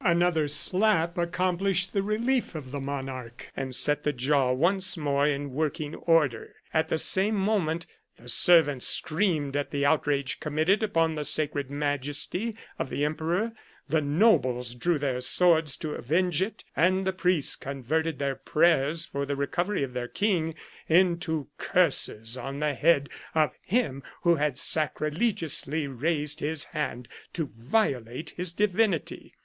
[0.03, 5.53] Another slap accomplished the relief of the monarch, and set the jaw once more in
[5.53, 7.85] working orden At the same moment
[8.17, 13.51] the servants screamed at the outrage committed upon the sacred majesty of the emperor,
[13.87, 19.27] the nobles drew their swords to avenge it, and the priests converted their prayers for
[19.27, 20.55] the re covery of their king
[20.89, 28.31] into curses on the head of him who had sacrilegiously raised his hand to violate
[28.31, 29.35] his divinity.